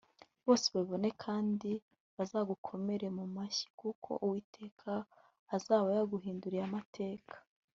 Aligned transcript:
bose 0.45 0.65
babibone 0.73 1.09
kandi 1.23 1.71
bazagukomera 2.17 3.07
mu 3.17 3.25
mashyi 3.35 3.67
kuko 3.79 4.09
uwiteka 4.25 4.91
azaba 5.55 5.87
yaguhinduriye 5.97 6.63
amateka 6.69 7.35